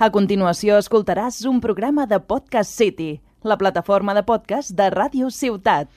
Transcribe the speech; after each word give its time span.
A 0.00 0.12
continuació 0.14 0.76
escoltaràs 0.78 1.40
un 1.50 1.56
programa 1.58 2.04
de 2.06 2.20
Podcast 2.22 2.70
City, 2.70 3.20
la 3.42 3.56
plataforma 3.58 4.12
de 4.14 4.22
podcast 4.22 4.70
de 4.78 4.86
Ràdio 4.94 5.26
Ciutat. 5.34 5.90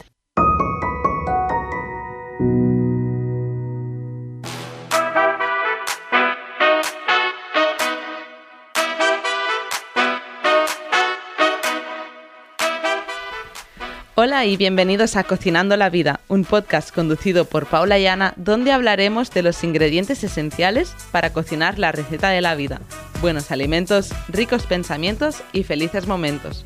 Hola 14.16 14.46
y 14.46 14.58
bienvenidos 14.58 15.16
a 15.16 15.24
Cocinando 15.24 15.78
la 15.78 15.92
Vida, 15.92 16.22
un 16.28 16.44
podcast 16.44 16.94
conducido 16.94 17.46
por 17.46 17.68
Paula 17.68 18.00
y 18.00 18.08
Ana, 18.08 18.34
donde 18.36 18.72
hablaremos 18.72 19.30
de 19.30 19.44
los 19.44 19.64
ingredientes 19.64 20.24
esenciales 20.24 20.96
para 21.12 21.34
cocinar 21.34 21.78
la 21.78 21.92
receta 21.92 22.30
de 22.30 22.42
la 22.42 22.56
vida. 22.56 22.82
Buenos 23.22 23.52
alimentos, 23.52 24.10
ricos 24.30 24.66
pensamientos 24.66 25.44
y 25.54 25.64
felices 25.64 26.08
momentos. 26.08 26.66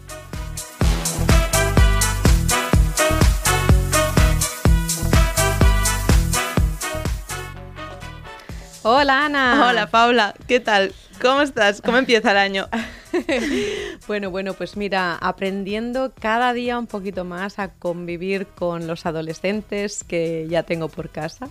Hola 8.84 9.26
Ana. 9.26 9.68
Hola 9.68 9.88
Paula, 9.88 10.34
¿qué 10.48 10.62
tal? 10.62 10.94
¿Cómo 11.22 11.42
estás? 11.42 11.82
¿Cómo 11.82 11.98
empieza 11.98 12.32
el 12.32 12.38
año? 12.38 12.70
bueno, 14.08 14.32
bueno, 14.32 14.54
pues 14.54 14.78
mira, 14.78 15.16
aprendiendo 15.16 16.14
cada 16.18 16.54
día 16.54 16.80
un 16.80 16.88
poquito 16.88 17.26
más 17.26 17.60
a 17.60 17.74
convivir 17.74 18.48
con 18.48 18.88
los 18.88 19.06
adolescentes 19.06 20.06
que 20.06 20.48
ya 20.50 20.64
tengo 20.64 20.88
por 20.88 21.10
casa, 21.10 21.50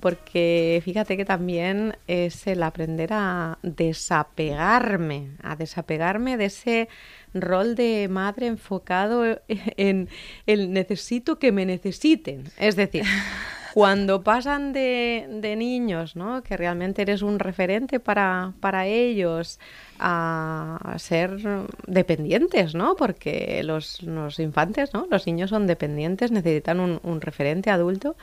porque 0.00 0.80
fíjate 0.84 1.16
que 1.16 1.24
también 1.24 1.96
es 2.06 2.46
el 2.46 2.62
aprender 2.62 3.12
a 3.12 3.58
desapegarme, 3.62 5.30
a 5.42 5.56
desapegarme 5.56 6.36
de 6.36 6.44
ese 6.46 6.88
rol 7.34 7.74
de 7.74 8.08
madre 8.08 8.46
enfocado 8.46 9.24
en 9.48 10.08
el 10.46 10.72
necesito 10.72 11.38
que 11.38 11.52
me 11.52 11.66
necesiten. 11.66 12.44
Es 12.58 12.76
decir, 12.76 13.04
cuando 13.76 14.22
pasan 14.22 14.72
de, 14.72 15.54
niños, 15.56 16.16
¿no? 16.16 16.42
que 16.42 16.56
realmente 16.56 17.02
eres 17.02 17.22
un 17.22 17.38
referente 17.38 18.00
para, 18.00 18.54
para 18.60 18.86
ellos, 18.86 19.60
a 19.98 20.94
ser 20.98 21.38
dependientes, 21.86 22.74
¿no? 22.74 22.96
Porque 22.96 23.62
los, 23.64 24.02
los, 24.02 24.38
infantes, 24.38 24.94
¿no? 24.94 25.06
Los 25.10 25.26
niños 25.26 25.50
son 25.50 25.66
dependientes, 25.66 26.32
necesitan 26.32 26.80
un, 26.80 27.00
un, 27.02 27.20
referente 27.20 27.70
adulto. 27.70 28.16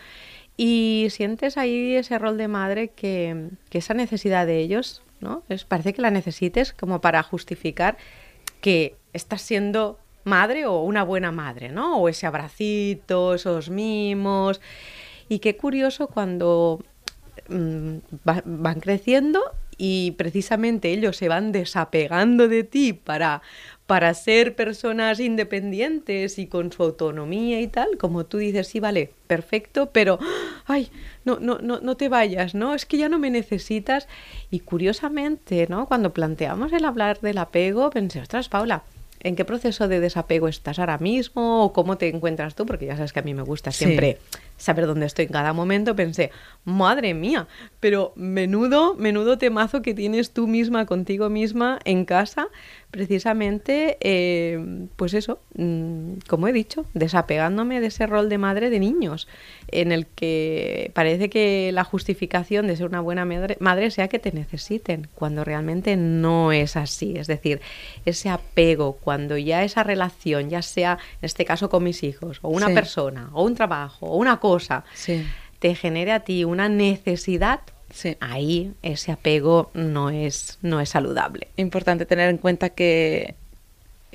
Y 0.55 1.07
sientes 1.09 1.57
ahí 1.57 1.95
ese 1.95 2.19
rol 2.19 2.37
de 2.37 2.47
madre 2.47 2.89
que, 2.89 3.49
que 3.69 3.79
esa 3.79 3.93
necesidad 3.93 4.45
de 4.45 4.59
ellos, 4.59 5.01
¿no? 5.19 5.43
Es, 5.49 5.65
parece 5.65 5.93
que 5.93 6.01
la 6.01 6.11
necesites 6.11 6.73
como 6.73 7.01
para 7.01 7.23
justificar 7.23 7.97
que 8.61 8.95
estás 9.13 9.41
siendo 9.41 9.99
madre 10.23 10.65
o 10.65 10.81
una 10.81 11.03
buena 11.03 11.31
madre, 11.31 11.69
¿no? 11.69 11.97
O 11.97 12.09
ese 12.09 12.27
abracito, 12.27 13.33
esos 13.33 13.69
mimos. 13.69 14.61
Y 15.27 15.39
qué 15.39 15.57
curioso 15.57 16.07
cuando 16.07 16.83
mm, 17.49 17.97
van 18.23 18.79
creciendo 18.79 19.41
y 19.77 20.11
precisamente 20.11 20.91
ellos 20.91 21.17
se 21.17 21.27
van 21.27 21.51
desapegando 21.51 22.47
de 22.47 22.63
ti 22.63 22.93
para, 22.93 23.41
para 23.85 24.13
ser 24.13 24.55
personas 24.55 25.19
independientes 25.19 26.39
y 26.39 26.47
con 26.47 26.71
su 26.71 26.83
autonomía 26.83 27.61
y 27.61 27.67
tal, 27.67 27.97
como 27.97 28.25
tú 28.25 28.37
dices, 28.37 28.67
sí, 28.67 28.79
vale, 28.79 29.11
perfecto, 29.27 29.89
pero, 29.91 30.19
ay, 30.65 30.89
no, 31.25 31.39
no, 31.39 31.59
no, 31.59 31.79
no 31.79 31.97
te 31.97 32.09
vayas, 32.09 32.55
¿no? 32.55 32.73
Es 32.73 32.85
que 32.85 32.97
ya 32.97 33.09
no 33.09 33.19
me 33.19 33.29
necesitas. 33.29 34.07
Y 34.49 34.61
curiosamente, 34.61 35.67
¿no? 35.69 35.87
Cuando 35.87 36.13
planteamos 36.13 36.71
el 36.73 36.85
hablar 36.85 37.19
del 37.21 37.37
apego, 37.37 37.89
pensé, 37.89 38.21
ostras, 38.21 38.49
Paula, 38.49 38.83
¿en 39.21 39.35
qué 39.35 39.45
proceso 39.45 39.87
de 39.87 39.99
desapego 39.99 40.47
estás 40.47 40.79
ahora 40.79 40.97
mismo? 40.97 41.65
¿O 41.65 41.73
cómo 41.73 41.97
te 41.97 42.09
encuentras 42.09 42.55
tú? 42.55 42.65
Porque 42.65 42.85
ya 42.85 42.95
sabes 42.95 43.13
que 43.13 43.19
a 43.19 43.23
mí 43.23 43.33
me 43.33 43.43
gusta 43.43 43.71
siempre 43.71 44.17
saber 44.57 44.87
dónde 44.87 45.05
estoy 45.05 45.25
en 45.25 45.31
cada 45.31 45.53
momento, 45.53 45.95
pensé, 45.95 46.31
madre 46.65 47.13
mía, 47.13 47.47
pero 47.79 48.13
menudo, 48.15 48.95
menudo 48.95 49.37
temazo 49.37 49.81
que 49.81 49.93
tienes 49.93 50.31
tú 50.31 50.47
misma 50.47 50.85
contigo 50.85 51.29
misma 51.29 51.79
en 51.85 52.05
casa, 52.05 52.47
precisamente, 52.93 53.97
eh, 54.01 54.87
pues 54.95 55.15
eso, 55.15 55.39
mm, 55.55 56.13
como 56.27 56.47
he 56.47 56.53
dicho, 56.53 56.85
desapegándome 56.93 57.81
de 57.81 57.87
ese 57.87 58.05
rol 58.05 58.29
de 58.29 58.37
madre 58.37 58.69
de 58.69 58.79
niños, 58.79 59.27
en 59.69 59.91
el 59.91 60.05
que 60.05 60.91
parece 60.93 61.29
que 61.29 61.71
la 61.73 61.83
justificación 61.83 62.67
de 62.67 62.77
ser 62.77 62.85
una 62.85 63.01
buena 63.01 63.25
madre, 63.25 63.57
madre 63.59 63.89
sea 63.89 64.07
que 64.09 64.19
te 64.19 64.31
necesiten, 64.31 65.07
cuando 65.15 65.43
realmente 65.43 65.97
no 65.97 66.51
es 66.51 66.77
así. 66.77 67.15
Es 67.17 67.25
decir, 67.25 67.61
ese 68.05 68.29
apego, 68.29 68.93
cuando 68.93 69.37
ya 69.37 69.63
esa 69.63 69.81
relación, 69.83 70.51
ya 70.51 70.61
sea 70.61 70.99
en 71.21 71.25
este 71.25 71.45
caso 71.45 71.69
con 71.69 71.83
mis 71.83 72.03
hijos, 72.03 72.39
o 72.43 72.49
una 72.49 72.69
persona, 72.69 73.29
o 73.33 73.43
un 73.43 73.55
trabajo, 73.55 74.05
o 74.05 74.17
una 74.17 74.39
cosa, 74.43 74.83
te 75.59 75.75
genere 75.75 76.11
a 76.11 76.19
ti 76.19 76.43
una 76.43 76.67
necesidad 76.67 77.61
ahí 78.19 78.73
ese 78.81 79.11
apego 79.11 79.71
no 79.73 80.09
es, 80.09 80.57
no 80.61 80.81
es 80.81 80.89
saludable. 80.89 81.47
Importante 81.55 82.05
tener 82.05 82.29
en 82.29 82.37
cuenta 82.37 82.69
que 82.69 83.35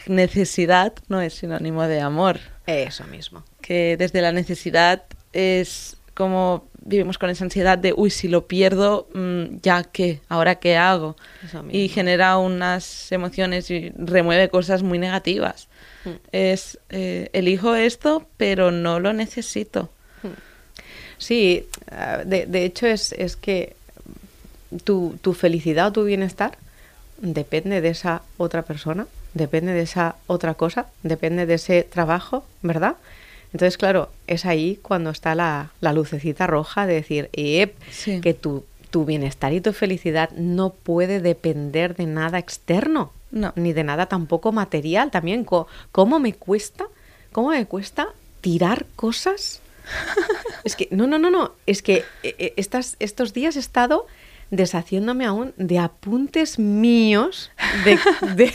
necesidad 0.06 0.92
no 1.08 1.22
es 1.22 1.34
sinónimo 1.34 1.86
de 1.86 2.00
amor. 2.00 2.38
Eso 2.66 3.04
mismo. 3.04 3.44
Que 3.62 3.96
desde 3.96 4.20
la 4.20 4.32
necesidad 4.32 5.04
es 5.32 5.96
como 6.14 6.68
vivimos 6.84 7.18
con 7.18 7.30
esa 7.30 7.44
ansiedad 7.44 7.78
de, 7.78 7.92
uy, 7.96 8.10
si 8.10 8.28
lo 8.28 8.48
pierdo, 8.48 9.08
mm, 9.14 9.58
ya 9.62 9.84
qué, 9.84 10.20
ahora 10.28 10.56
qué 10.56 10.76
hago. 10.76 11.16
Y 11.70 11.88
genera 11.88 12.38
unas 12.38 13.12
emociones 13.12 13.70
y 13.70 13.92
remueve 13.96 14.48
cosas 14.48 14.82
muy 14.82 14.98
negativas. 14.98 15.68
Mm. 16.04 16.10
Es, 16.32 16.80
eh, 16.88 17.30
elijo 17.32 17.74
esto, 17.74 18.26
pero 18.36 18.70
no 18.70 19.00
lo 19.00 19.12
necesito. 19.12 19.90
Sí, 21.18 21.66
ah, 21.90 22.22
de, 22.24 22.64
hecho 22.64 22.86
es, 22.86 23.12
es 23.12 23.36
que 23.36 23.74
tu, 24.84 25.18
tu, 25.20 25.34
felicidad 25.34 25.88
o 25.88 25.92
tu 25.92 26.04
bienestar 26.04 26.56
depende 27.18 27.80
de 27.80 27.90
esa 27.90 28.22
otra 28.36 28.62
persona, 28.62 29.06
depende 29.34 29.72
de 29.72 29.82
esa 29.82 30.16
otra 30.26 30.54
cosa, 30.54 30.86
depende 31.02 31.46
de 31.46 31.54
ese 31.54 31.82
trabajo, 31.82 32.44
¿verdad? 32.62 32.96
Entonces, 33.52 33.78
claro, 33.78 34.10
es 34.26 34.44
ahí 34.44 34.78
cuando 34.82 35.10
está 35.10 35.34
la, 35.34 35.70
la 35.80 35.92
lucecita 35.92 36.46
roja 36.46 36.86
de 36.86 36.94
decir, 36.94 37.30
que 37.30 38.34
tu, 38.34 38.64
tu 38.90 39.04
bienestar 39.04 39.52
y 39.52 39.60
tu 39.60 39.72
felicidad 39.72 40.30
no 40.32 40.70
puede 40.70 41.20
depender 41.20 41.96
de 41.96 42.06
nada 42.06 42.38
externo, 42.38 43.12
no. 43.30 43.52
ni 43.56 43.72
de 43.72 43.84
nada 43.84 44.06
tampoco 44.06 44.52
material. 44.52 45.10
También, 45.10 45.46
¿cómo 45.92 46.20
me 46.20 46.34
cuesta? 46.34 46.84
¿Cómo 47.32 47.50
me 47.50 47.64
cuesta 47.66 48.08
tirar 48.42 48.86
cosas 48.96 49.62
es 50.64 50.76
que, 50.76 50.88
no, 50.90 51.06
no, 51.06 51.18
no, 51.18 51.30
no, 51.30 51.54
es 51.66 51.82
que 51.82 52.04
eh, 52.22 52.34
eh, 52.38 52.54
estas, 52.56 52.96
estos 52.98 53.32
días 53.32 53.56
he 53.56 53.60
estado 53.60 54.06
deshaciéndome 54.50 55.26
aún 55.26 55.52
de 55.56 55.78
apuntes 55.78 56.58
míos 56.58 57.50
de, 57.84 58.50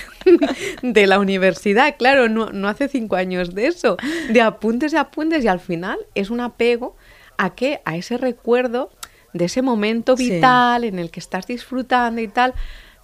de, 0.82 1.08
la 1.08 1.20
universidad. 1.20 1.96
Claro, 1.98 2.30
no, 2.30 2.50
no, 2.52 2.68
hace 2.68 2.88
cinco 2.88 3.16
años 3.16 3.54
de 3.54 3.68
eso. 3.68 3.98
De 4.30 4.42
apuntes 4.42 4.94
y 4.94 4.98
apuntes 4.98 5.44
y 5.44 5.48
al 5.48 5.60
final 5.60 6.00
es 6.16 6.30
un 6.30 6.40
apego 6.40 6.96
a 7.38 7.54
qué? 7.54 7.82
A 7.86 7.96
ese 7.96 8.18
recuerdo 8.18 8.92
de 9.34 9.46
ese 9.46 9.62
momento 9.62 10.16
vital 10.16 10.84
en 10.84 11.00
el 11.00 11.12
que 11.12 11.20
estás 11.20 11.48
disfrutando 11.48 12.22
y 12.22 12.28
tal. 12.28 12.54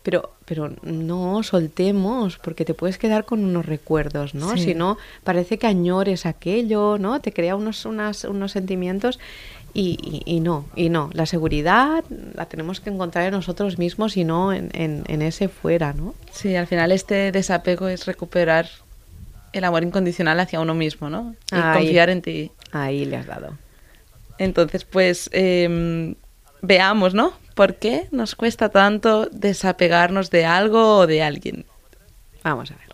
Pero, 0.03 0.33
pero 0.49 0.73
no 0.81 1.43
soltemos, 1.43 2.39
porque 2.39 2.65
te 2.65 2.73
puedes 2.73 2.97
quedar 2.97 3.23
con 3.23 3.45
unos 3.45 3.67
recuerdos, 3.67 4.33
¿no? 4.33 4.57
Si 4.57 4.73
no, 4.73 4.97
parece 5.23 5.59
que 5.59 5.67
añores 5.67 6.25
aquello, 6.25 6.97
¿no? 6.97 7.21
Te 7.21 7.31
crea 7.31 7.55
unos, 7.55 7.85
unas, 7.85 8.23
unos 8.23 8.53
sentimientos 8.53 9.19
y, 9.75 10.23
y, 10.25 10.39
no, 10.39 10.65
y 10.75 10.89
no. 10.89 11.11
La 11.13 11.27
seguridad 11.27 12.03
la 12.33 12.47
tenemos 12.47 12.79
que 12.79 12.89
encontrar 12.89 13.25
en 13.25 13.33
nosotros 13.33 13.77
mismos 13.77 14.17
y 14.17 14.23
no 14.23 14.51
en, 14.51 14.71
en, 14.73 15.21
ese 15.21 15.49
fuera, 15.49 15.93
¿no? 15.93 16.15
Sí, 16.31 16.55
al 16.55 16.65
final 16.65 16.91
este 16.91 17.31
desapego 17.31 17.87
es 17.87 18.07
recuperar 18.07 18.67
el 19.53 19.63
amor 19.63 19.83
incondicional 19.83 20.39
hacia 20.39 20.61
uno 20.61 20.73
mismo, 20.73 21.11
¿no? 21.11 21.35
Y 21.51 21.61
confiar 21.77 22.09
en 22.09 22.23
ti. 22.23 22.51
Ahí 22.71 23.05
le 23.05 23.17
has 23.17 23.27
dado. 23.27 23.55
Entonces, 24.39 24.83
pues 24.83 25.29
em, 25.31 26.15
veamos, 26.63 27.13
¿no? 27.13 27.33
¿Por 27.59 27.75
qué 27.75 28.07
nos 28.11 28.35
cuesta 28.35 28.69
tanto 28.69 29.25
desapegarnos 29.33 30.29
de 30.29 30.45
algo 30.45 30.99
o 30.99 31.07
de 31.07 31.21
alguien? 31.21 31.65
Vamos 32.41 32.71
a 32.71 32.75
ver. 32.77 32.87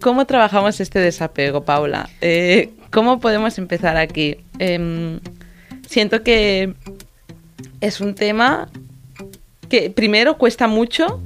¿Cómo 0.00 0.24
trabajamos 0.24 0.80
este 0.80 1.00
desapego, 1.00 1.66
Paula? 1.66 2.08
Eh, 2.22 2.70
¿Cómo 2.90 3.20
podemos 3.20 3.58
empezar 3.58 3.98
aquí? 3.98 4.38
Em, 4.58 5.20
siento 5.86 6.22
que 6.22 6.72
es 7.82 8.00
un 8.00 8.14
tema 8.14 8.70
que 9.68 9.90
primero 9.90 10.38
cuesta 10.38 10.66
mucho 10.66 11.20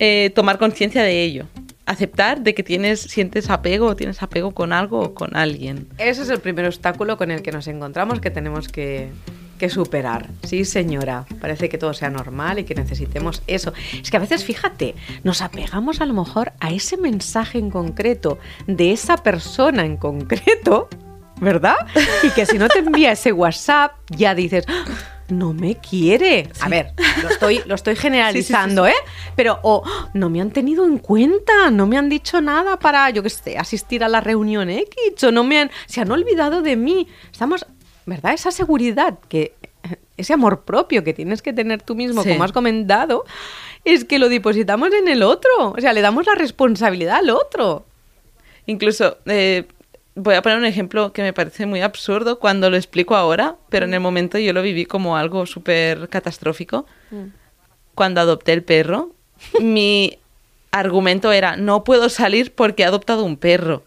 eh, 0.00 0.32
tomar 0.34 0.58
conciencia 0.58 1.04
de 1.04 1.22
ello. 1.22 1.46
Aceptar 1.86 2.42
de 2.42 2.54
que 2.54 2.62
tienes, 2.62 3.00
sientes 3.00 3.50
apego 3.50 3.86
o 3.86 3.96
tienes 3.96 4.22
apego 4.22 4.52
con 4.52 4.72
algo 4.72 5.00
o 5.00 5.14
con 5.14 5.36
alguien. 5.36 5.88
Ese 5.98 6.22
es 6.22 6.28
el 6.30 6.40
primer 6.40 6.66
obstáculo 6.66 7.16
con 7.16 7.30
el 7.30 7.42
que 7.42 7.52
nos 7.52 7.66
encontramos 7.68 8.20
que 8.20 8.30
tenemos 8.30 8.68
que, 8.68 9.10
que 9.58 9.68
superar. 9.68 10.28
Sí, 10.44 10.64
señora, 10.64 11.26
parece 11.40 11.68
que 11.68 11.78
todo 11.78 11.92
sea 11.94 12.10
normal 12.10 12.58
y 12.58 12.64
que 12.64 12.74
necesitemos 12.74 13.42
eso. 13.46 13.72
Es 14.02 14.10
que 14.10 14.16
a 14.16 14.20
veces, 14.20 14.44
fíjate, 14.44 14.94
nos 15.22 15.42
apegamos 15.42 16.00
a 16.00 16.06
lo 16.06 16.14
mejor 16.14 16.52
a 16.60 16.70
ese 16.72 16.96
mensaje 16.96 17.58
en 17.58 17.70
concreto 17.70 18.38
de 18.66 18.92
esa 18.92 19.18
persona 19.18 19.84
en 19.84 19.96
concreto, 19.96 20.88
¿verdad? 21.40 21.76
Y 22.22 22.30
que 22.30 22.46
si 22.46 22.58
no 22.58 22.68
te 22.68 22.78
envía 22.78 23.12
ese 23.12 23.32
WhatsApp, 23.32 23.92
ya 24.10 24.34
dices... 24.34 24.64
"Ah, 24.68 24.84
No 25.28 25.54
me 25.54 25.76
quiere. 25.76 26.50
A 26.60 26.68
ver, 26.68 26.92
lo 27.22 27.28
estoy, 27.28 27.62
lo 27.66 27.74
estoy 27.74 27.96
generalizando, 27.96 28.86
¿eh? 28.86 28.94
Pero 29.36 29.58
o 29.62 29.82
no 30.12 30.28
me 30.30 30.40
han 30.40 30.50
tenido 30.50 30.84
en 30.84 30.98
cuenta, 30.98 31.70
no 31.70 31.86
me 31.86 31.96
han 31.96 32.08
dicho 32.08 32.40
nada 32.40 32.78
para, 32.78 33.08
yo 33.10 33.22
qué 33.22 33.30
sé, 33.30 33.56
asistir 33.56 34.04
a 34.04 34.08
la 34.08 34.20
reunión 34.20 34.68
X, 34.68 35.24
o 35.24 35.32
no 35.32 35.44
me 35.44 35.60
han, 35.60 35.70
se 35.86 36.00
han 36.00 36.10
olvidado 36.10 36.62
de 36.62 36.76
mí. 36.76 37.08
Estamos, 37.32 37.66
¿verdad? 38.06 38.34
Esa 38.34 38.50
seguridad 38.50 39.18
que 39.28 39.54
ese 40.16 40.32
amor 40.32 40.62
propio 40.62 41.04
que 41.04 41.12
tienes 41.12 41.42
que 41.42 41.52
tener 41.52 41.82
tú 41.82 41.94
mismo, 41.94 42.22
como 42.22 42.44
has 42.44 42.52
comentado, 42.52 43.24
es 43.84 44.04
que 44.04 44.18
lo 44.18 44.28
depositamos 44.28 44.92
en 44.92 45.08
el 45.08 45.22
otro. 45.22 45.50
O 45.76 45.80
sea, 45.80 45.92
le 45.92 46.00
damos 46.00 46.26
la 46.26 46.34
responsabilidad 46.34 47.16
al 47.16 47.30
otro. 47.30 47.84
Incluso, 48.66 49.18
eh, 49.26 49.66
voy 50.14 50.34
a 50.34 50.42
poner 50.42 50.58
un 50.58 50.64
ejemplo 50.64 51.12
que 51.12 51.22
me 51.22 51.32
parece 51.32 51.66
muy 51.66 51.80
absurdo 51.80 52.38
cuando 52.38 52.70
lo 52.70 52.76
explico 52.76 53.16
ahora, 53.16 53.56
pero 53.68 53.86
en 53.86 53.94
el 53.94 54.00
momento 54.00 54.38
yo 54.38 54.52
lo 54.52 54.62
viví 54.62 54.86
como 54.86 55.16
algo 55.16 55.46
súper 55.46 56.08
catastrófico. 56.08 56.86
Cuando 57.94 58.20
adopté 58.20 58.52
el 58.52 58.62
perro, 58.62 59.12
mi 59.60 60.18
argumento 60.70 61.32
era, 61.32 61.56
no 61.56 61.84
puedo 61.84 62.08
salir 62.08 62.52
porque 62.52 62.82
he 62.82 62.86
adoptado 62.86 63.24
un 63.24 63.36
perro. 63.36 63.84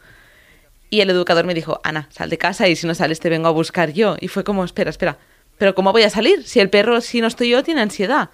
Y 0.89 1.01
el 1.01 1.09
educador 1.09 1.45
me 1.45 1.53
dijo, 1.53 1.81
Ana, 1.83 2.07
sal 2.12 2.29
de 2.29 2.38
casa 2.38 2.68
y 2.69 2.77
si 2.77 2.88
no 2.88 2.95
sales 2.95 3.19
te 3.19 3.29
vengo 3.29 3.47
a 3.47 3.51
buscar 3.51 3.91
yo. 3.91 4.15
Y 4.21 4.29
fue 4.29 4.45
como, 4.45 4.63
espera, 4.63 4.89
espera, 4.89 5.18
pero 5.57 5.75
¿cómo 5.75 5.91
voy 5.91 6.03
a 6.03 6.09
salir? 6.09 6.47
Si 6.47 6.59
el 6.62 6.69
perro, 6.69 7.01
si 7.01 7.19
no 7.19 7.27
estoy 7.27 7.50
yo, 7.50 7.63
tiene 7.63 7.81
ansiedad. 7.81 8.29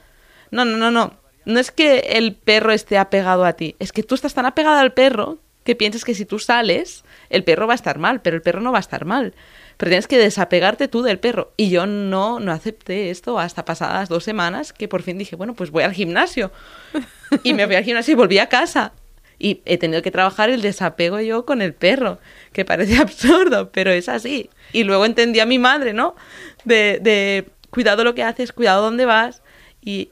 No, 0.51 0.65
no, 0.65 0.77
no, 0.77 0.91
no. 0.91 1.13
No 1.45 1.59
es 1.59 1.71
que 1.71 1.99
el 1.99 2.35
perro 2.35 2.71
esté 2.71 2.97
apegado 2.97 3.43
a 3.43 3.53
ti, 3.53 3.75
es 3.79 3.91
que 3.91 4.03
tú 4.03 4.15
estás 4.15 4.33
tan 4.33 4.45
apegada 4.45 4.79
al 4.79 4.93
perro 4.93 5.39
que 5.65 5.75
piensas 5.75 6.05
que 6.05 6.15
si 6.15 6.25
tú 6.25 6.39
sales, 6.39 7.03
el 7.33 7.44
perro 7.44 7.65
va 7.65 7.74
a 7.74 7.75
estar 7.75 7.97
mal, 7.97 8.21
pero 8.21 8.35
el 8.35 8.44
perro 8.44 8.62
no 8.62 8.71
va 8.71 8.77
a 8.77 8.81
estar 8.81 9.06
mal. 9.06 9.33
Pero 9.77 9.89
tienes 9.89 10.07
que 10.07 10.19
desapegarte 10.19 10.88
tú 10.88 11.01
del 11.01 11.18
perro. 11.18 11.51
Y 11.57 11.71
yo 11.71 11.88
no, 11.88 12.39
no 12.39 12.51
acepté 12.51 13.09
esto 13.09 13.39
hasta 13.39 13.65
pasadas 13.65 14.07
dos 14.07 14.24
semanas 14.24 14.71
que 14.71 14.88
por 14.88 15.01
fin 15.01 15.18
dije, 15.18 15.35
bueno, 15.35 15.56
pues 15.56 15.71
voy 15.71 15.83
al 15.83 15.94
gimnasio. 15.94 16.51
Y 17.44 17.56
me 17.56 17.65
fui 17.65 17.75
al 17.75 17.83
gimnasio 17.83 18.12
y 18.12 18.15
volví 18.15 18.38
a 18.38 18.47
casa. 18.47 18.94
Y 19.39 19.63
he 19.65 19.80
tenido 19.80 20.03
que 20.03 20.12
trabajar 20.12 20.51
el 20.51 20.62
desapego 20.62 21.19
yo 21.19 21.45
con 21.47 21.63
el 21.63 21.74
perro, 21.74 22.19
que 22.51 22.63
parece 22.63 22.97
absurdo, 23.01 23.71
pero 23.71 23.89
es 23.89 24.07
así. 24.07 24.51
Y 24.71 24.83
luego 24.83 25.03
entendí 25.03 25.39
a 25.39 25.47
mi 25.47 25.57
madre, 25.57 25.94
¿no? 25.94 26.15
De, 26.63 27.00
de 27.01 27.50
cuidado 27.71 28.03
lo 28.03 28.13
que 28.13 28.21
haces, 28.21 28.53
cuidado 28.53 28.83
dónde 28.83 29.06
vas. 29.06 29.41
Y 29.81 30.12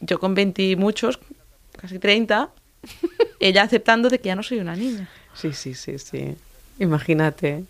yo 0.00 0.20
con 0.20 0.34
20 0.34 0.62
y 0.62 0.76
muchos, 0.76 1.18
casi 1.80 1.98
30, 1.98 2.50
ella 3.40 3.62
aceptando 3.62 4.10
de 4.10 4.18
que 4.18 4.26
ya 4.26 4.36
no 4.36 4.42
soy 4.42 4.58
una 4.58 4.76
niña. 4.76 5.08
Sí, 5.36 5.52
sí, 5.52 5.74
sí, 5.74 5.98
sí. 5.98 6.36
Imagínate. 6.78 7.64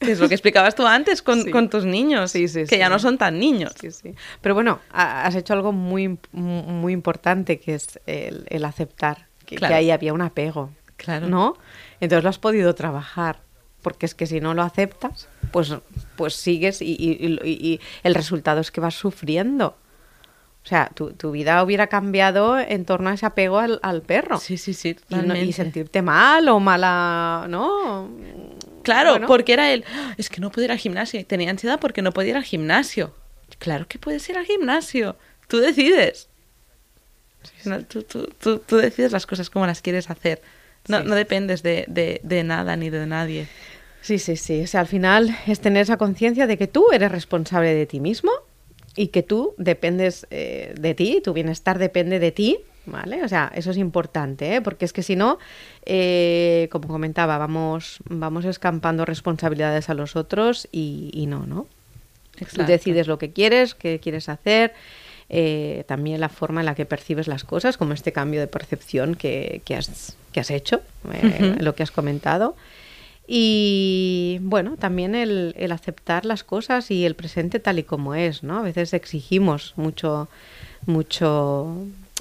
Es 0.00 0.18
lo 0.20 0.28
que 0.28 0.34
explicabas 0.34 0.74
tú 0.74 0.86
antes 0.86 1.22
con, 1.22 1.42
Sí. 1.42 1.50
con 1.50 1.70
tus 1.70 1.84
niños, 1.86 2.30
Sí, 2.30 2.48
sí, 2.48 2.64
que 2.66 2.76
ya 2.76 2.88
no 2.90 2.98
son 2.98 3.16
tan 3.16 3.38
niños. 3.38 3.72
Sí, 3.80 3.90
sí. 3.90 4.14
Pero 4.42 4.54
bueno, 4.54 4.80
ha- 4.92 5.24
has 5.24 5.34
hecho 5.34 5.54
algo 5.54 5.72
muy, 5.72 6.18
muy 6.32 6.92
importante 6.92 7.58
que 7.58 7.74
es 7.74 7.98
el, 8.06 8.44
el 8.50 8.64
aceptar 8.66 9.26
que, 9.46 9.64
ahí 9.64 9.90
había 9.90 10.12
un 10.12 10.20
apego. 10.20 10.70
Claro. 10.96 11.28
¿No? 11.28 11.56
Entonces 12.00 12.24
lo 12.24 12.30
has 12.30 12.38
podido 12.38 12.74
trabajar. 12.74 13.38
Porque 13.82 14.04
es 14.06 14.14
que 14.14 14.26
si 14.26 14.40
no 14.40 14.52
lo 14.52 14.62
aceptas, 14.62 15.28
pues, 15.52 15.72
pues 16.16 16.34
sigues 16.34 16.82
y, 16.82 16.96
y- 16.98 17.38
y- 17.44 17.50
y 17.72 17.80
el 18.02 18.14
resultado 18.16 18.60
es 18.60 18.70
que 18.72 18.80
vas 18.80 18.94
sufriendo. 18.94 19.76
O 20.66 20.68
sea, 20.68 20.90
tu, 20.92 21.12
tu 21.12 21.30
vida 21.30 21.62
hubiera 21.62 21.86
cambiado 21.86 22.58
en 22.58 22.84
torno 22.84 23.08
a 23.10 23.14
ese 23.14 23.24
apego 23.24 23.60
al, 23.60 23.78
al 23.84 24.02
perro. 24.02 24.40
Sí, 24.40 24.56
sí, 24.56 24.74
sí. 24.74 24.96
Y, 25.08 25.14
no- 25.14 25.18
y 25.20 25.22
totalmente. 25.22 25.52
sentirte 25.52 26.02
mal 26.02 26.48
o 26.48 26.58
mala, 26.58 27.46
¿no? 27.48 28.10
Claro, 28.82 29.12
Bueno. 29.12 29.26
porque 29.28 29.52
era 29.52 29.72
él. 29.72 29.84
"Ah, 29.94 30.12
Es 30.18 30.28
que 30.28 30.40
no 30.40 30.50
puedo 30.50 30.64
ir 30.64 30.72
al 30.72 30.78
gimnasio. 30.78 31.20
Y 31.20 31.24
Tenía 31.24 31.50
ansiedad 31.50 31.78
porque 31.78 32.02
no 32.02 32.10
podía 32.10 32.30
ir 32.30 32.36
al 32.36 32.42
gimnasio. 32.44 33.14
Claro 33.60 33.86
que 33.86 34.00
puedes 34.00 34.28
ir 34.28 34.36
al 34.38 34.44
gimnasio. 34.44 35.14
Tú 35.46 35.58
decides. 35.58 36.28
No, 37.64 37.82
tú, 37.84 38.02
tú- 38.02 38.28
tú- 38.40 38.58
tú 38.58 38.76
decides 38.76 39.12
las 39.12 39.24
cosas 39.26 39.50
como 39.50 39.66
las 39.68 39.82
quieres 39.82 40.10
hacer. 40.10 40.42
No, 40.88 40.98
Sí. 41.00 41.04
no 41.06 41.14
dependes 41.14 41.62
de, 41.62 41.84
de- 41.86 42.20
de 42.24 42.42
nada 42.44 42.74
ni 42.76 42.90
de 42.90 43.06
nadie. 43.06 43.46
Sí, 44.00 44.18
sí, 44.18 44.36
sí. 44.36 44.62
O 44.62 44.66
sea, 44.66 44.80
al 44.80 44.86
final 44.88 45.36
es 45.46 45.60
tener 45.60 45.82
esa 45.82 45.96
conciencia 45.96 46.46
de 46.48 46.58
que 46.58 46.66
tú 46.66 46.86
eres 46.92 47.10
responsable 47.12 47.72
de 47.74 47.86
ti 47.86 48.00
mismo 48.00 48.32
y 48.96 49.08
que 49.08 49.22
tú 49.22 49.54
dependes 49.58 50.26
eh, 50.30 50.74
de 50.78 50.94
ti, 50.94 51.20
tu 51.22 51.32
bienestar 51.32 51.78
depende 51.78 52.18
de 52.18 52.32
ti, 52.32 52.58
¿vale? 52.86 53.22
O 53.22 53.28
sea, 53.28 53.52
eso 53.54 53.70
es 53.70 53.76
importante, 53.76 54.56
¿eh? 54.56 54.62
Porque 54.62 54.84
es 54.86 54.92
que 54.92 55.02
si 55.02 55.16
no, 55.16 55.38
eh, 55.84 56.68
como 56.72 56.88
comentaba, 56.88 57.36
vamos, 57.38 57.98
vamos 58.08 58.44
escampando 58.46 59.04
responsabilidades 59.04 59.90
a 59.90 59.94
los 59.94 60.16
otros 60.16 60.66
y, 60.72 61.10
y 61.12 61.26
no, 61.26 61.46
¿no? 61.46 61.66
Tú 62.36 62.44
Exacto. 62.44 62.72
decides 62.72 63.06
lo 63.06 63.18
que 63.18 63.32
quieres, 63.32 63.74
qué 63.74 63.98
quieres 63.98 64.28
hacer, 64.28 64.74
eh, 65.28 65.84
también 65.88 66.20
la 66.20 66.28
forma 66.28 66.60
en 66.60 66.66
la 66.66 66.74
que 66.74 66.86
percibes 66.86 67.28
las 67.28 67.44
cosas, 67.44 67.76
como 67.76 67.92
este 67.92 68.12
cambio 68.12 68.40
de 68.40 68.46
percepción 68.46 69.14
que, 69.14 69.62
que 69.64 69.74
has, 69.74 70.16
que 70.32 70.40
has 70.40 70.50
hecho, 70.50 70.80
eh, 71.12 71.52
Ujú. 71.54 71.64
lo 71.64 71.74
que 71.74 71.82
has 71.82 71.90
comentado. 71.90 72.56
Y 73.26 74.38
bueno, 74.42 74.76
también 74.76 75.14
el, 75.14 75.54
el 75.58 75.72
aceptar 75.72 76.24
las 76.24 76.44
cosas 76.44 76.90
y 76.90 77.04
el 77.04 77.14
presente 77.16 77.58
tal 77.60 77.78
y 77.78 77.82
como 77.82 78.14
es, 78.14 78.42
¿no? 78.42 78.58
A 78.58 78.62
veces 78.62 78.94
exigimos 78.94 79.74
mucho, 79.76 80.28
mucho 80.86 81.76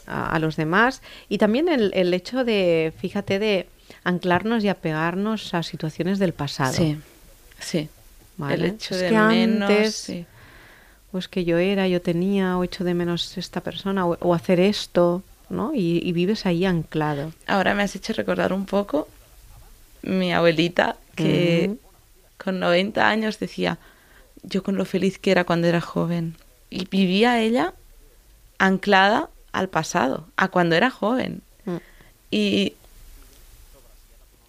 a, 0.08 0.36
a 0.36 0.40
los 0.40 0.56
demás. 0.56 1.02
Y 1.30 1.38
también 1.38 1.70
el, 1.70 1.92
el 1.94 2.14
hecho 2.14 2.44
de, 2.44 2.92
fíjate, 2.98 3.38
de 3.40 3.68
anclarnos 4.04 4.64
y 4.64 4.68
apegarnos 4.70 5.54
a 5.54 5.62
situaciones 5.64 6.18
del 6.18 6.34
pasado. 6.34 6.74
Sí, 6.74 6.98
sí. 7.60 7.88
¿vale? 8.38 8.56
El 8.56 8.66
hecho 8.66 8.96
Es 8.96 9.02
de 9.02 9.10
que 9.10 9.18
menos. 9.20 9.70
antes, 9.70 9.96
sí. 9.96 10.26
pues 11.12 11.28
que 11.28 11.46
yo 11.46 11.58
era, 11.60 11.88
yo 11.88 12.02
tenía, 12.02 12.58
o 12.58 12.64
echo 12.64 12.84
de 12.84 12.94
menos 12.96 13.38
esta 13.38 13.62
persona, 13.62 14.08
o, 14.08 14.18
o 14.22 14.34
hacer 14.34 14.60
esto, 14.60 15.22
¿no? 15.50 15.72
Y, 15.76 16.02
y 16.04 16.12
vives 16.14 16.46
ahí 16.48 16.66
anclado. 16.66 17.32
Ahora 17.46 17.76
me 17.76 17.84
has 17.84 17.96
hecho 17.96 18.14
recordar 18.14 18.52
un 18.54 18.66
poco 18.66 19.08
mi 20.06 20.34
abuelita 20.34 20.96
que 21.16 21.76
con 22.38 22.60
90 22.60 23.08
años 23.08 23.40
decía 23.40 23.80
yo 24.44 24.64
con 24.64 24.76
lo 24.76 24.86
feliz 24.86 25.18
que 25.18 25.32
era 25.32 25.44
cuando 25.44 25.68
era 25.68 25.82
joven 25.82 26.36
y 26.70 26.86
vivía 26.86 27.42
ella 27.42 27.74
anclada 28.58 29.30
al 29.52 29.70
pasado, 29.70 30.28
a 30.36 30.50
cuando 30.50 30.76
era 30.76 30.90
joven. 30.90 31.42
Mm. 31.66 31.78
Y 32.32 32.74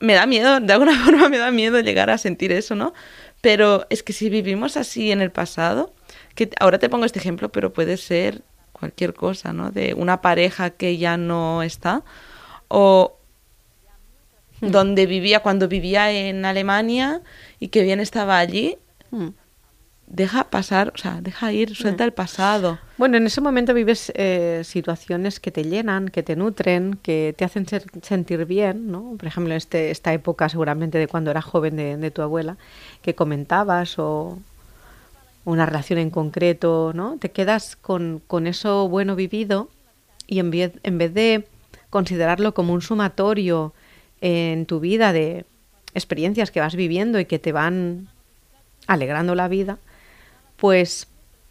me 0.00 0.14
da 0.14 0.26
miedo, 0.26 0.60
de 0.60 0.72
alguna 0.72 0.98
forma 1.04 1.28
me 1.28 1.38
da 1.38 1.50
miedo 1.50 1.80
llegar 1.80 2.10
a 2.10 2.18
sentir 2.18 2.52
eso, 2.52 2.74
¿no? 2.74 2.92
Pero 3.40 3.86
es 3.90 4.02
que 4.02 4.12
si 4.12 4.28
vivimos 4.28 4.76
así 4.76 5.12
en 5.12 5.20
el 5.20 5.30
pasado, 5.30 5.92
que 6.34 6.50
ahora 6.58 6.78
te 6.78 6.88
pongo 6.88 7.04
este 7.04 7.18
ejemplo, 7.18 7.50
pero 7.50 7.72
puede 7.72 7.96
ser 7.96 8.42
cualquier 8.72 9.14
cosa, 9.14 9.52
¿no? 9.52 9.70
De 9.70 9.94
una 9.94 10.20
pareja 10.20 10.70
que 10.70 10.98
ya 10.98 11.16
no 11.16 11.62
está 11.62 12.02
o 12.68 13.16
donde 14.60 15.06
vivía 15.06 15.40
cuando 15.40 15.68
vivía 15.68 16.10
en 16.10 16.44
Alemania 16.44 17.20
y 17.60 17.68
que 17.68 17.82
bien 17.82 18.00
estaba 18.00 18.38
allí, 18.38 18.76
Mm. 19.10 19.28
deja 20.08 20.44
pasar, 20.50 20.92
o 20.94 20.98
sea, 20.98 21.20
deja 21.20 21.52
ir, 21.52 21.74
suelta 21.74 22.04
el 22.04 22.12
pasado. 22.12 22.78
Bueno, 22.96 23.16
en 23.16 23.26
ese 23.26 23.40
momento 23.40 23.74
vives 23.74 24.12
eh, 24.14 24.62
situaciones 24.64 25.40
que 25.40 25.50
te 25.50 25.64
llenan, 25.64 26.08
que 26.08 26.22
te 26.22 26.36
nutren, 26.36 26.98
que 27.02 27.34
te 27.36 27.44
hacen 27.44 27.66
ser- 27.66 27.84
sentir 28.02 28.44
bien, 28.46 28.90
¿no? 28.90 29.14
Por 29.18 29.26
ejemplo, 29.26 29.54
este, 29.54 29.90
esta 29.90 30.12
época 30.12 30.48
seguramente 30.48 30.98
de 30.98 31.08
cuando 31.08 31.30
era 31.30 31.42
joven 31.42 31.76
de, 31.76 31.96
de 31.96 32.10
tu 32.10 32.22
abuela, 32.22 32.56
que 33.02 33.14
comentabas, 33.14 33.98
o 33.98 34.38
una 35.44 35.66
relación 35.66 35.98
en 35.98 36.10
concreto, 36.10 36.92
¿no? 36.94 37.18
Te 37.18 37.30
quedas 37.30 37.76
con, 37.76 38.20
con 38.26 38.46
eso 38.46 38.88
bueno 38.88 39.14
vivido 39.14 39.68
y 40.26 40.40
en 40.40 40.50
vez, 40.50 40.72
en 40.82 40.98
vez 40.98 41.14
de 41.14 41.46
considerarlo 41.90 42.52
como 42.54 42.72
un 42.72 42.82
sumatorio 42.82 43.72
en 44.20 44.66
tu 44.66 44.80
vida 44.80 45.12
de 45.12 45.44
experiencias 45.94 46.50
que 46.50 46.60
vas 46.60 46.74
viviendo 46.76 47.18
y 47.20 47.24
que 47.26 47.38
te 47.38 47.52
van 47.52 48.08
alegrando 48.86 49.34
la 49.34 49.48
vida, 49.48 49.78
pues 50.56 51.06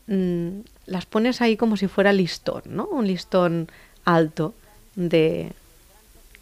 mm, 0.07 0.59
las 0.85 1.05
pones 1.05 1.41
ahí 1.41 1.57
como 1.57 1.77
si 1.77 1.87
fuera 1.87 2.13
listón, 2.13 2.61
¿no? 2.67 2.85
Un 2.87 3.07
listón 3.07 3.67
alto 4.03 4.53
de, 4.95 5.51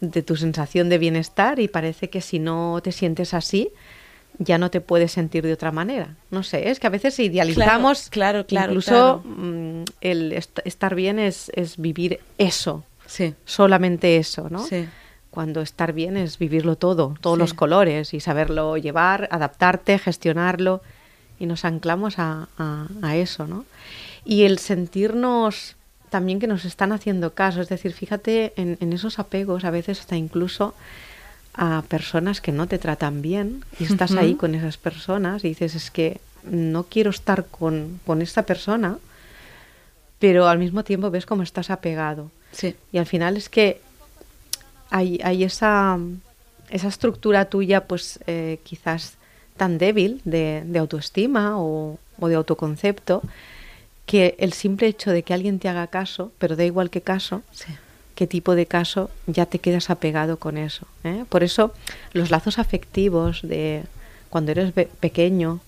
de 0.00 0.22
tu 0.22 0.36
sensación 0.36 0.88
de 0.88 0.98
bienestar 0.98 1.58
y 1.60 1.68
parece 1.68 2.10
que 2.10 2.20
si 2.20 2.38
no 2.38 2.80
te 2.82 2.92
sientes 2.92 3.34
así, 3.34 3.70
ya 4.38 4.58
no 4.58 4.70
te 4.70 4.80
puedes 4.80 5.12
sentir 5.12 5.44
de 5.44 5.52
otra 5.52 5.70
manera. 5.72 6.14
No 6.30 6.42
sé, 6.42 6.68
es 6.70 6.80
que 6.80 6.86
a 6.88 6.90
veces 6.90 7.18
idealizamos, 7.20 8.10
claro, 8.10 8.46
claro, 8.46 8.72
incluso 8.72 8.90
claro. 8.90 9.22
mm, 9.24 9.84
el 10.00 10.32
est- 10.32 10.58
estar 10.64 10.94
bien 10.94 11.18
es, 11.18 11.50
es 11.54 11.76
vivir 11.78 12.20
eso, 12.38 12.84
Sí, 13.06 13.34
solamente 13.44 14.16
eso, 14.16 14.48
¿no? 14.50 14.64
sí. 14.64 14.86
Cuando 15.34 15.62
estar 15.62 15.92
bien 15.92 16.16
es 16.16 16.38
vivirlo 16.38 16.76
todo, 16.76 17.16
todos 17.20 17.36
los 17.36 17.54
colores 17.54 18.14
y 18.14 18.20
saberlo 18.20 18.76
llevar, 18.76 19.26
adaptarte, 19.32 19.98
gestionarlo 19.98 20.80
y 21.40 21.46
nos 21.46 21.64
anclamos 21.64 22.14
a, 22.18 22.46
eso, 23.14 23.48
¿no? 23.48 23.64
Y 24.24 24.44
el 24.44 24.60
sentirnos 24.60 25.74
también 26.08 26.38
que 26.38 26.46
nos 26.46 26.64
están 26.64 26.92
haciendo 26.92 27.34
caso, 27.34 27.60
es 27.60 27.68
decir, 27.68 27.92
fíjate 27.92 28.52
en, 28.54 28.92
esos 28.92 29.18
apegos, 29.18 29.64
a 29.64 29.72
veces 29.72 29.98
hasta 29.98 30.14
incluso 30.14 30.72
a 31.54 31.82
personas 31.88 32.40
que 32.40 32.52
no 32.52 32.68
te 32.68 32.78
tratan 32.78 33.20
bien 33.20 33.64
y 33.80 33.84
estás 33.86 34.12
ahí 34.12 34.36
con 34.36 34.54
esas 34.54 34.76
personas 34.76 35.44
y 35.44 35.48
dices, 35.48 35.74
es 35.74 35.90
que 35.90 36.20
no 36.44 36.84
quiero 36.84 37.10
estar 37.10 37.46
con, 37.46 37.98
con 38.06 38.22
esta 38.22 38.44
persona, 38.44 38.98
pero 40.20 40.46
al 40.46 40.60
mismo 40.60 40.84
tiempo 40.84 41.10
ves 41.10 41.26
cómo 41.26 41.42
estás 41.42 41.70
apegado. 41.70 42.30
Sí. 42.52 42.76
Y 42.92 42.98
al 42.98 43.06
final 43.06 43.36
es 43.36 43.48
que 43.48 43.80
hay, 44.94 45.18
hay 45.24 45.42
esa, 45.42 45.98
esa 46.70 46.86
estructura 46.86 47.46
tuya, 47.46 47.88
pues 47.88 48.20
eh, 48.28 48.60
quizás 48.62 49.14
tan 49.56 49.76
débil 49.76 50.20
de, 50.24 50.64
autoestima 50.78 51.54
o, 51.58 51.98
de 52.20 52.34
autoconcepto, 52.36 53.20
que 54.06 54.36
el 54.38 54.52
simple 54.52 54.86
hecho 54.86 55.10
de 55.10 55.24
que 55.24 55.34
alguien 55.34 55.58
te 55.58 55.68
haga 55.68 55.88
caso, 55.88 56.30
pero 56.38 56.54
da 56.54 56.64
igual 56.64 56.90
qué 56.90 57.00
caso, 57.00 57.42
qué 58.14 58.28
tipo 58.28 58.54
de 58.54 58.66
caso, 58.66 59.10
ya 59.26 59.46
te 59.46 59.58
quedas 59.58 59.90
apegado 59.90 60.38
con 60.38 60.58
eso. 60.58 60.86
¿eh? 61.02 61.24
Por 61.28 61.42
eso 61.42 61.72
los 62.12 62.30
lazos 62.30 62.60
afectivos 62.60 63.42
de 63.42 63.82
cuando 64.30 64.52
eres 64.52 64.72
pequeño, 64.72 65.58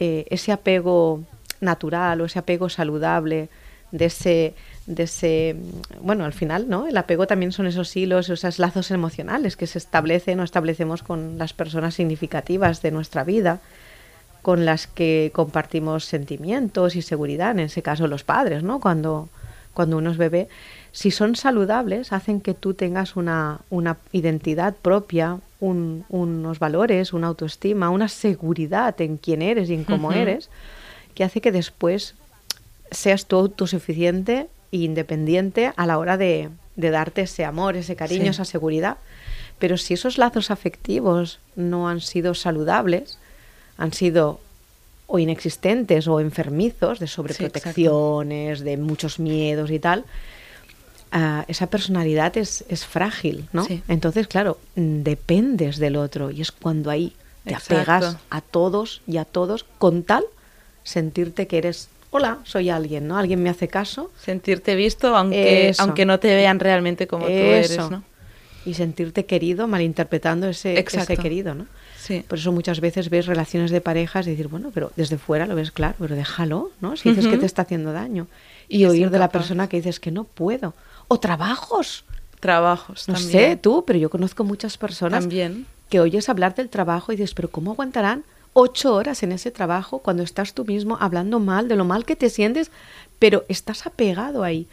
eh, 0.00 0.24
ese 0.30 0.50
apego 0.50 1.20
natural 1.60 2.22
o 2.22 2.24
ese 2.24 2.38
apego 2.38 2.70
saludable, 2.70 3.50
de 3.90 4.06
ese 4.06 4.54
de 4.86 5.04
ese, 5.04 5.56
bueno, 6.00 6.24
al 6.24 6.32
final, 6.32 6.68
¿no? 6.68 6.86
El 6.86 6.96
apego 6.96 7.26
también 7.26 7.52
son 7.52 7.66
esos 7.66 7.96
hilos, 7.96 8.28
esos 8.28 8.58
lazos 8.58 8.90
emocionales 8.90 9.56
que 9.56 9.66
se 9.66 9.78
establecen 9.78 10.40
o 10.40 10.44
establecemos 10.44 11.02
con 11.02 11.38
las 11.38 11.52
personas 11.52 11.94
significativas 11.94 12.82
de 12.82 12.90
nuestra 12.90 13.24
vida, 13.24 13.60
con 14.42 14.64
las 14.64 14.88
que 14.88 15.30
compartimos 15.32 16.04
sentimientos 16.04 16.96
y 16.96 17.02
seguridad, 17.02 17.52
en 17.52 17.60
ese 17.60 17.82
caso 17.82 18.08
los 18.08 18.24
padres, 18.24 18.64
¿no? 18.64 18.80
Cuando, 18.80 19.28
cuando 19.72 19.98
uno 19.98 20.10
es 20.10 20.16
bebé, 20.16 20.48
si 20.90 21.12
son 21.12 21.36
saludables, 21.36 22.12
hacen 22.12 22.40
que 22.40 22.52
tú 22.52 22.74
tengas 22.74 23.14
una, 23.14 23.60
una 23.70 23.98
identidad 24.10 24.74
propia, 24.74 25.38
unos 25.60 26.58
valores, 26.58 27.12
una 27.12 27.28
autoestima, 27.28 27.90
una 27.90 28.08
seguridad 28.08 29.00
en 29.00 29.16
quién 29.16 29.42
eres 29.42 29.70
y 29.70 29.74
en 29.74 29.84
cómo 29.84 30.12
eres, 30.12 30.50
que 31.14 31.22
hace 31.22 31.40
que 31.40 31.52
después 31.52 32.16
seas 32.90 33.26
tú 33.26 33.36
autosuficiente 33.36 34.48
independiente 34.72 35.72
a 35.76 35.86
la 35.86 35.98
hora 35.98 36.16
de, 36.16 36.48
darte 36.74 37.22
ese 37.22 37.44
amor, 37.44 37.76
ese 37.76 37.94
cariño, 37.94 38.30
esa 38.30 38.44
seguridad. 38.44 38.96
Pero 39.58 39.76
si 39.76 39.94
esos 39.94 40.18
lazos 40.18 40.50
afectivos 40.50 41.38
no 41.54 41.88
han 41.88 42.00
sido 42.00 42.34
saludables, 42.34 43.18
han 43.76 43.92
sido 43.92 44.40
o 45.06 45.18
inexistentes 45.18 46.08
o 46.08 46.20
enfermizos, 46.20 46.98
de 46.98 47.06
sobreprotecciones, 47.06 48.60
de 48.60 48.78
muchos 48.78 49.18
miedos 49.18 49.70
y 49.70 49.78
tal, 49.78 50.04
ah, 51.12 51.44
esa 51.48 51.66
personalidad 51.66 52.36
es, 52.38 52.64
es 52.68 52.86
frágil, 52.86 53.46
¿no? 53.52 53.66
Entonces, 53.88 54.26
claro, 54.26 54.58
dependes 54.74 55.76
del 55.76 55.96
otro 55.96 56.30
y 56.30 56.40
es 56.40 56.50
cuando 56.50 56.90
ahí 56.90 57.12
te 57.44 57.54
apegas 57.54 58.16
a 58.30 58.40
todos 58.40 59.02
y 59.06 59.18
a 59.18 59.26
todos 59.26 59.66
con 59.78 60.02
tal 60.02 60.24
sentirte 60.82 61.46
que 61.46 61.58
eres 61.58 61.88
hola, 62.12 62.38
soy 62.44 62.70
alguien, 62.70 63.08
¿no? 63.08 63.18
Alguien 63.18 63.42
me 63.42 63.50
hace 63.50 63.66
caso. 63.66 64.12
Sentirte 64.22 64.76
visto, 64.76 65.16
aunque, 65.16 65.74
aunque 65.78 66.04
no 66.04 66.20
te 66.20 66.34
vean 66.34 66.60
realmente 66.60 67.06
como 67.08 67.24
tú 67.24 67.32
eres, 67.32 67.76
¿no? 67.90 68.04
Y 68.64 68.74
sentirte 68.74 69.26
querido, 69.26 69.66
malinterpretando 69.66 70.48
ese, 70.48 70.78
ese 70.78 71.16
querido, 71.16 71.54
¿no? 71.54 71.66
Sí. 71.98 72.24
Por 72.28 72.38
eso 72.38 72.52
muchas 72.52 72.80
veces 72.80 73.10
ves 73.10 73.26
relaciones 73.26 73.70
de 73.70 73.80
parejas 73.80 74.26
y 74.26 74.30
decir, 74.30 74.48
bueno, 74.48 74.70
pero 74.74 74.92
desde 74.94 75.18
fuera 75.18 75.46
lo 75.46 75.54
ves 75.54 75.70
claro, 75.72 75.94
pero 75.98 76.14
déjalo, 76.14 76.70
¿no? 76.80 76.96
Si 76.96 77.08
dices 77.08 77.26
que 77.26 77.38
te 77.38 77.46
está 77.46 77.62
haciendo 77.62 77.92
daño. 77.92 78.26
Y 78.68 78.84
oír 78.84 79.10
de 79.10 79.18
la 79.18 79.30
persona 79.30 79.68
que 79.68 79.78
dices 79.78 79.98
que 79.98 80.10
no 80.10 80.24
puedo. 80.24 80.74
O 81.08 81.18
trabajos. 81.18 82.04
Trabajos, 82.40 83.08
No 83.08 83.16
sé 83.16 83.56
tú, 83.56 83.84
pero 83.86 83.98
yo 84.00 84.10
conozco 84.10 84.42
muchas 84.42 84.76
personas 84.76 85.20
también. 85.20 85.64
que 85.88 86.00
oyes 86.00 86.28
hablar 86.28 86.56
del 86.56 86.68
trabajo 86.68 87.12
y 87.12 87.16
dices, 87.16 87.34
pero 87.34 87.48
¿cómo 87.48 87.70
aguantarán 87.70 88.24
ocho 88.52 88.94
horas 88.94 89.22
en 89.22 89.32
ese 89.32 89.50
trabajo 89.50 90.00
cuando 90.00 90.22
estás 90.22 90.54
tú 90.54 90.64
mismo 90.64 90.98
hablando 91.00 91.38
mal 91.38 91.68
de 91.68 91.76
lo 91.76 91.84
mal 91.84 92.04
que 92.04 92.16
te 92.16 92.30
sientes, 92.30 92.70
pero 93.18 93.44
estás 93.48 93.86
apegado 93.86 94.44
ahí. 94.44 94.66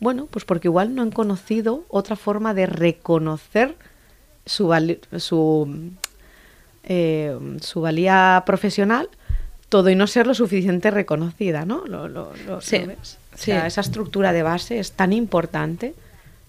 Bueno, 0.00 0.26
pues 0.26 0.44
porque 0.44 0.68
igual 0.68 0.94
no 0.94 1.02
han 1.02 1.10
conocido 1.10 1.84
otra 1.88 2.16
forma 2.16 2.52
de 2.52 2.66
reconocer 2.66 3.76
su, 4.44 4.96
su, 5.18 5.92
eh, 6.82 7.38
su 7.60 7.80
valía 7.80 8.42
profesional, 8.44 9.08
todo 9.68 9.88
y 9.88 9.94
no 9.94 10.06
ser 10.06 10.26
lo 10.26 10.34
suficiente 10.34 10.90
reconocida, 10.90 11.64
¿no? 11.64 11.86
Lo, 11.86 12.08
lo, 12.08 12.32
sí, 12.60 12.84
esa 13.50 13.80
estructura 13.80 14.32
de 14.32 14.42
base 14.42 14.78
es 14.78 14.92
tan 14.92 15.12
importante 15.12 15.94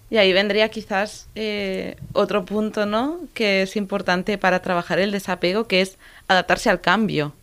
y 0.08 0.18
ahí 0.18 0.32
vendría 0.32 0.68
quizás 0.68 1.28
eh, 1.34 1.96
otro 2.12 2.44
punto, 2.44 2.86
¿no? 2.86 3.20
Que 3.34 3.62
es 3.62 3.76
importante 3.76 4.38
para 4.38 4.62
trabajar 4.62 5.00
el 5.00 5.10
desapego, 5.10 5.66
que 5.66 5.80
es 5.80 5.98
adaptarse 6.28 6.70
al 6.70 6.80
cambio. 6.80 7.34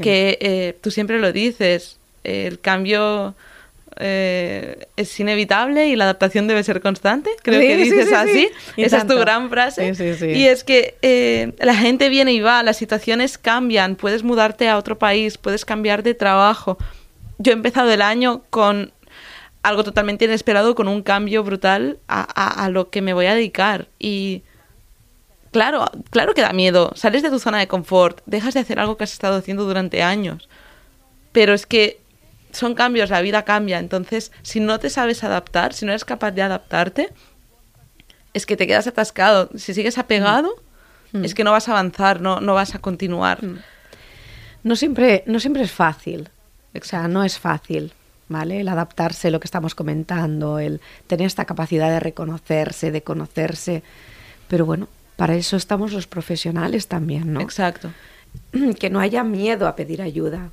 Que 0.00 0.36
eh, 0.40 0.76
tú 0.82 0.90
siempre 0.90 1.18
lo 1.18 1.32
dices, 1.32 1.96
el 2.22 2.60
cambio 2.60 3.34
eh, 3.96 4.86
es 4.96 5.18
inevitable 5.18 5.88
y 5.88 5.96
la 5.96 6.04
adaptación 6.04 6.46
debe 6.46 6.62
ser 6.62 6.82
constante. 6.82 7.30
Creo 7.42 7.60
que 7.60 7.76
dices 7.76 8.12
así. 8.12 8.48
Esa 8.76 8.98
es 8.98 9.06
tu 9.06 9.18
gran 9.18 9.48
frase. 9.48 9.92
Y 10.36 10.44
es 10.44 10.62
que 10.62 11.54
la 11.58 11.74
gente 11.74 12.10
viene 12.10 12.32
y 12.32 12.40
va, 12.40 12.62
las 12.62 12.76
situaciones 12.76 13.38
cambian, 13.38 13.96
puedes 13.96 14.22
mudarte 14.22 14.68
a 14.68 14.76
otro 14.76 14.98
país, 14.98 15.36
puedes 15.38 15.64
cambiar 15.64 16.02
de 16.02 16.14
trabajo. 16.14 16.78
Yo 17.38 17.52
he 17.52 17.54
empezado 17.54 17.90
el 17.90 18.02
año 18.02 18.42
con 18.50 18.92
algo 19.68 19.84
totalmente 19.84 20.24
inesperado 20.24 20.74
con 20.74 20.88
un 20.88 21.02
cambio 21.02 21.44
brutal 21.44 21.98
a, 22.08 22.68
lo 22.70 22.90
que 22.90 23.02
me 23.02 23.12
voy 23.12 23.26
a 23.26 23.34
dedicar. 23.34 23.88
Y 23.98 24.42
claro, 25.52 25.86
claro 26.10 26.34
que 26.34 26.42
da 26.42 26.52
miedo. 26.52 26.92
Sales 26.94 27.22
de 27.22 27.30
tu 27.30 27.38
zona 27.38 27.58
de 27.58 27.68
confort, 27.68 28.20
dejas 28.26 28.54
de 28.54 28.60
hacer 28.60 28.80
algo 28.80 28.96
que 28.96 29.04
has 29.04 29.12
estado 29.12 29.36
haciendo 29.36 29.64
durante 29.64 30.02
años. 30.02 30.48
Pero 31.32 31.54
es 31.54 31.66
que 31.66 32.00
son 32.52 32.74
cambios, 32.74 33.10
la 33.10 33.20
vida 33.20 33.44
cambia. 33.44 33.78
Entonces, 33.78 34.32
si 34.42 34.60
no 34.60 34.78
te 34.78 34.90
sabes 34.90 35.22
adaptar, 35.24 35.74
si 35.74 35.84
no 35.84 35.92
eres 35.92 36.04
capaz 36.04 36.32
de 36.32 36.42
adaptarte, 36.42 37.12
es 38.34 38.46
que 38.46 38.56
te 38.56 38.66
quedas 38.66 38.86
atascado. 38.86 39.50
Si 39.56 39.74
sigues 39.74 39.98
apegado, 39.98 40.54
mm. 41.12 41.24
es 41.24 41.34
que 41.34 41.44
no 41.44 41.52
vas 41.52 41.68
a 41.68 41.72
avanzar, 41.72 42.20
no, 42.20 42.40
no 42.40 42.54
vas 42.54 42.74
a 42.74 42.78
continuar. 42.78 43.44
Mm. 43.44 43.58
No 44.64 44.76
siempre, 44.76 45.22
no 45.26 45.40
siempre 45.40 45.62
es 45.62 45.72
fácil. 45.72 46.30
O 46.74 46.84
sea, 46.84 47.08
no 47.08 47.24
es 47.24 47.38
fácil. 47.38 47.92
¿Vale? 48.28 48.60
El 48.60 48.68
adaptarse, 48.68 49.30
lo 49.30 49.40
que 49.40 49.46
estamos 49.46 49.74
comentando, 49.74 50.58
el 50.58 50.80
tener 51.06 51.26
esta 51.26 51.44
capacidad 51.44 51.90
de 51.90 52.00
reconocerse, 52.00 52.90
de 52.90 53.02
conocerse. 53.02 53.82
Pero 54.48 54.66
bueno, 54.66 54.88
para 55.16 55.34
eso 55.34 55.56
estamos 55.56 55.92
los 55.92 56.06
profesionales 56.06 56.88
también, 56.88 57.32
¿no? 57.32 57.40
Exacto. 57.40 57.90
Que 58.78 58.90
no 58.90 59.00
haya 59.00 59.24
miedo 59.24 59.66
a 59.66 59.74
pedir 59.74 60.02
ayuda. 60.02 60.50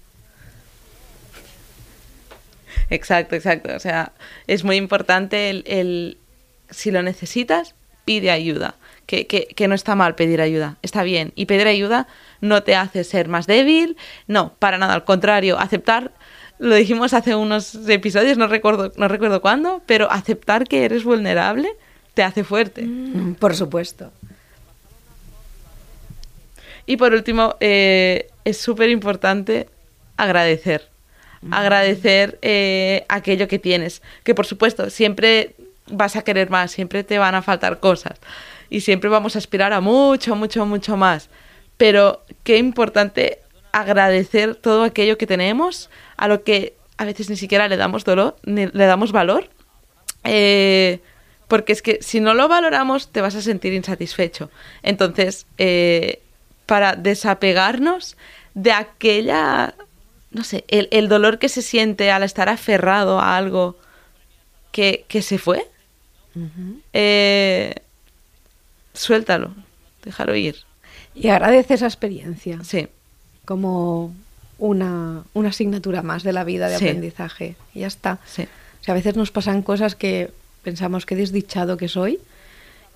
Exacto, 2.89 3.35
exacto. 3.35 3.75
O 3.75 3.79
sea, 3.79 4.13
es 4.47 4.63
muy 4.63 4.75
importante 4.75 5.49
el, 5.49 6.17
si 6.69 6.91
lo 6.91 7.01
necesitas, 7.03 7.75
pide 8.05 8.31
ayuda. 8.31 8.75
Que, 9.05 9.27
que, 9.27 9.45
que, 9.45 9.67
no 9.67 9.75
está 9.75 9.93
mal 9.93 10.15
pedir 10.15 10.41
ayuda, 10.41 10.77
está 10.81 11.03
bien. 11.03 11.31
Y 11.35 11.45
pedir 11.45 11.67
ayuda 11.67 12.07
no 12.41 12.63
te 12.63 12.75
hace 12.75 13.03
ser 13.03 13.27
más 13.27 13.45
débil, 13.45 13.97
no, 14.25 14.55
para 14.57 14.79
nada, 14.79 14.95
al 14.95 15.03
contrario, 15.03 15.59
aceptar 15.59 16.11
lo 16.59 16.75
dijimos 16.75 17.13
hace 17.13 17.35
unos 17.35 17.75
episodios, 17.89 18.37
no 18.37 18.47
recuerdo, 18.47 18.91
no 18.95 19.07
recuerdo 19.07 19.41
cuándo, 19.41 19.81
pero 19.85 20.09
aceptar 20.11 20.67
que 20.67 20.85
eres 20.85 21.03
vulnerable 21.03 21.69
te 22.13 22.23
hace 22.23 22.43
fuerte. 22.43 22.83
Mm, 22.83 23.35
por 23.35 23.55
supuesto. 23.55 24.11
Y 26.85 26.97
por 26.97 27.13
último, 27.13 27.55
eh, 27.59 28.27
es 28.45 28.57
súper 28.57 28.89
importante 28.89 29.67
agradecer. 30.17 30.89
Mm. 31.41 31.53
Agradecer 31.53 32.39
eh, 32.41 33.05
aquello 33.09 33.47
que 33.47 33.59
tienes. 33.59 34.01
Que 34.23 34.33
por 34.33 34.45
supuesto, 34.45 34.89
siempre 34.89 35.55
vas 35.87 36.15
a 36.15 36.23
querer 36.23 36.49
más, 36.49 36.71
siempre 36.71 37.03
te 37.03 37.17
van 37.17 37.35
a 37.35 37.41
faltar 37.41 37.79
cosas. 37.79 38.17
Y 38.69 38.81
siempre 38.81 39.09
vamos 39.09 39.35
a 39.35 39.39
aspirar 39.39 39.73
a 39.73 39.81
mucho, 39.81 40.35
mucho, 40.35 40.65
mucho 40.65 40.97
más. 40.97 41.29
Pero 41.77 42.23
qué 42.43 42.57
importante 42.57 43.39
agradecer 43.71 44.55
todo 44.55 44.83
aquello 44.83 45.17
que 45.17 45.27
tenemos, 45.27 45.89
a 46.17 46.27
lo 46.27 46.43
que 46.43 46.75
a 46.97 47.05
veces 47.05 47.29
ni 47.29 47.35
siquiera 47.35 47.67
le 47.67 47.77
damos 47.77 48.03
dolor, 48.03 48.37
ni 48.43 48.67
le 48.67 48.85
damos 48.85 49.11
valor. 49.11 49.49
Eh, 50.23 50.99
porque 51.47 51.73
es 51.73 51.81
que 51.81 51.99
si 52.01 52.19
no 52.19 52.33
lo 52.33 52.47
valoramos 52.47 53.09
te 53.11 53.21
vas 53.21 53.35
a 53.35 53.41
sentir 53.41 53.73
insatisfecho. 53.73 54.49
Entonces, 54.81 55.45
eh, 55.57 56.21
para 56.65 56.95
desapegarnos 56.95 58.17
de 58.53 58.71
aquella, 58.71 59.75
no 60.31 60.43
sé, 60.43 60.65
el, 60.67 61.07
dolor 61.07 61.37
que 61.37 61.49
se 61.49 61.61
siente 61.61 62.09
al 62.11 62.23
estar 62.23 62.49
aferrado 62.49 63.19
a 63.19 63.37
algo 63.37 63.77
que, 64.71 65.05
se 65.21 65.37
fue, 65.37 65.69
eh, 66.93 67.75
suéltalo, 68.93 69.53
déjalo 70.03 70.35
ir. 70.35 70.55
Y 71.13 71.29
agradece 71.29 71.75
esa 71.75 71.85
experiencia. 71.85 72.63
Sí. 72.63 72.87
Como 73.45 74.13
una, 74.57 75.23
una 75.33 75.49
asignatura 75.49 76.01
más 76.01 76.23
de 76.23 76.33
la 76.33 76.43
vida 76.43 76.69
de 76.69 76.77
Sí. 76.77 76.85
aprendizaje. 76.85 77.55
Y 77.73 77.81
ya 77.81 77.87
está. 77.87 78.19
Sí. 78.25 78.43
O 78.81 78.83
sea, 78.83 78.93
a 78.93 78.95
veces 78.95 79.15
nos 79.15 79.31
pasan 79.31 79.61
cosas 79.61 79.95
que 79.95 80.31
pensamos 80.63 81.05
que 81.05 81.15
desdichado 81.15 81.77
que 81.77 81.87
soy 81.87 82.19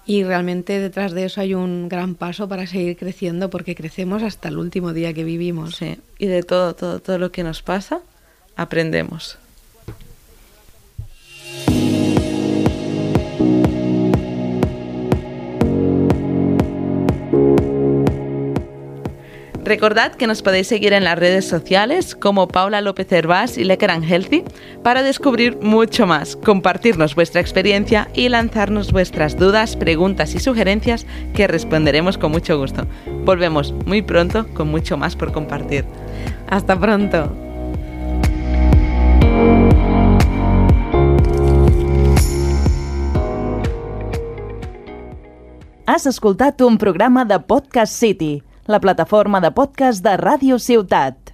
y 0.05 0.23
realmente 0.23 0.79
detrás 0.79 1.11
de 1.11 1.25
eso 1.25 1.41
hay 1.41 1.53
un 1.53 1.87
gran 1.89 2.15
paso 2.15 2.47
para 2.47 2.65
seguir 2.65 2.97
creciendo 2.97 3.49
porque 3.49 3.75
crecemos 3.75 4.23
hasta 4.23 4.49
el 4.49 4.57
último 4.57 4.93
día 4.93 5.13
que 5.13 5.23
vivimos. 5.23 5.75
Sí. 5.75 5.99
Y 6.17 6.27
de 6.27 6.41
todo, 6.43 6.73
todo, 6.75 6.99
todo 6.99 7.17
lo 7.19 7.31
que 7.31 7.43
nos 7.43 7.61
pasa, 7.61 7.99
aprendemos. 8.55 9.37
Recordad 19.69 20.15
que 20.15 20.25
nos 20.25 20.41
podéis 20.41 20.65
seguir 20.65 20.93
en 20.93 21.03
las 21.03 21.19
redes 21.19 21.47
sociales 21.47 22.15
como 22.15 22.47
Paula 22.47 22.81
López 22.81 23.11
Hervás 23.11 23.55
y 23.55 23.63
Lecker 23.63 23.91
and 23.91 24.03
Healthy 24.03 24.43
para 24.81 25.03
descubrir 25.03 25.59
mucho 25.61 26.07
más, 26.07 26.35
compartirnos 26.35 27.13
vuestra 27.13 27.39
experiencia 27.39 28.09
y 28.15 28.29
lanzarnos 28.29 28.91
vuestras 28.91 29.37
dudas, 29.37 29.75
preguntas 29.75 30.33
y 30.33 30.39
sugerencias 30.39 31.05
que 31.35 31.47
responderemos 31.47 32.17
con 32.17 32.31
mucho 32.31 32.57
gusto. 32.57 32.87
Volvemos 33.25 33.71
muy 33.85 34.01
pronto 34.01 34.47
con 34.55 34.71
mucho 34.71 34.97
más 34.97 35.15
por 35.15 35.31
compartir. 35.31 35.85
Hasta 36.49 36.75
pronto. 36.79 37.31
Has 45.85 46.07
escoltat 46.07 46.59
un 46.61 46.79
programa 46.79 47.23
de 47.25 47.39
Podcast 47.39 47.93
City, 47.93 48.43
la 48.69 48.79
plataforma 48.79 49.39
de 49.41 49.49
podcast 49.49 50.03
de 50.05 50.13
Ràdio 50.21 50.59
Ciutat. 50.61 51.28